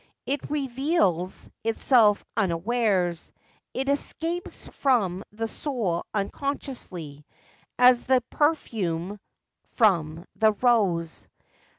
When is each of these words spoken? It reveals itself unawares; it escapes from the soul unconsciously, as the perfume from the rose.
It 0.25 0.49
reveals 0.49 1.47
itself 1.63 2.25
unawares; 2.35 3.31
it 3.71 3.87
escapes 3.87 4.67
from 4.69 5.21
the 5.31 5.47
soul 5.47 6.07
unconsciously, 6.11 7.23
as 7.77 8.05
the 8.05 8.21
perfume 8.31 9.19
from 9.67 10.25
the 10.35 10.53
rose. 10.53 11.27